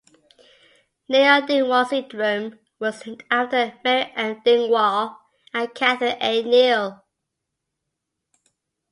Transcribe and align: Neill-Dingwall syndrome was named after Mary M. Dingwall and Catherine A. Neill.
Neill-Dingwall 1.09 1.85
syndrome 1.85 2.57
was 2.79 3.05
named 3.05 3.23
after 3.29 3.77
Mary 3.83 4.11
M. 4.15 4.41
Dingwall 4.43 5.15
and 5.53 5.75
Catherine 5.75 6.17
A. 6.19 6.41
Neill. 6.41 7.05